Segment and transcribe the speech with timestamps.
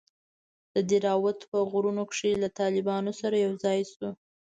[0.73, 4.07] د دهراوت په غرونوکښې له طالبانو سره يوځاى سو.